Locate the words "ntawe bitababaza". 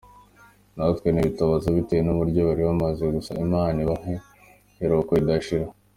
0.73-1.67